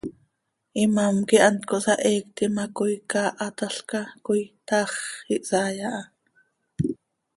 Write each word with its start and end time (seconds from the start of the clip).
Imám 0.83 1.15
quih 1.27 1.43
hant 1.45 1.61
cohsaheectim 1.69 2.53
ha 2.59 2.65
coi 2.77 2.95
caahatalca 3.11 3.99
coi, 4.25 4.41
taax 4.67 4.91
ihsaai 5.35 5.77
aha. 5.89 6.01